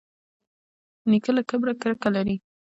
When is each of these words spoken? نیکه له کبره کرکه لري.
نیکه 1.09 1.31
له 1.35 1.41
کبره 1.49 1.73
کرکه 1.81 2.09
لري. 2.15 2.35